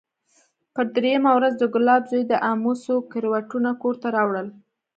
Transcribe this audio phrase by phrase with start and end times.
[0.73, 4.47] پر درېيمه ورځ د ګلاب زوى د امو څو کرېټونه کور ته راوړل.